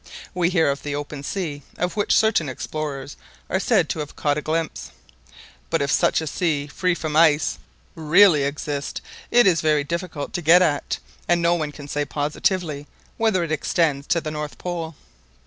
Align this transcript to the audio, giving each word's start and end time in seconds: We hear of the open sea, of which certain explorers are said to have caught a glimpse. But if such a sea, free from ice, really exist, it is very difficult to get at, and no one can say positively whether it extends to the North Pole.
We 0.33 0.49
hear 0.49 0.67
of 0.71 0.81
the 0.81 0.95
open 0.95 1.21
sea, 1.21 1.61
of 1.77 1.95
which 1.95 2.17
certain 2.17 2.49
explorers 2.49 3.17
are 3.51 3.59
said 3.59 3.87
to 3.89 3.99
have 3.99 4.15
caught 4.15 4.35
a 4.39 4.41
glimpse. 4.41 4.89
But 5.69 5.79
if 5.79 5.91
such 5.91 6.21
a 6.21 6.25
sea, 6.25 6.65
free 6.65 6.95
from 6.95 7.15
ice, 7.15 7.59
really 7.93 8.41
exist, 8.43 8.99
it 9.29 9.45
is 9.45 9.61
very 9.61 9.83
difficult 9.83 10.33
to 10.33 10.41
get 10.41 10.63
at, 10.63 10.97
and 11.27 11.39
no 11.39 11.53
one 11.53 11.71
can 11.71 11.87
say 11.87 12.03
positively 12.03 12.87
whether 13.17 13.43
it 13.43 13.51
extends 13.51 14.07
to 14.07 14.19
the 14.19 14.31
North 14.31 14.57
Pole. 14.57 14.95